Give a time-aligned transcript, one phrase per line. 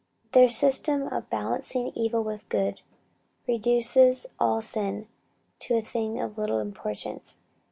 [0.31, 2.81] Their system of balancing evil with good,
[3.47, 5.07] reduces all sin
[5.59, 7.37] to a thing of little importance.